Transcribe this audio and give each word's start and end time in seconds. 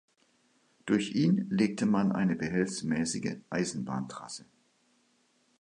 Durch 0.87 1.13
ihn 1.13 1.47
legte 1.51 1.85
man 1.85 2.11
eine 2.11 2.35
behelfsmäßige 2.35 3.35
Eisenbahntrasse. 3.51 4.45